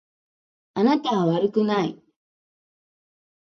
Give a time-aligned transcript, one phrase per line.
[0.73, 2.01] あなたは悪くない。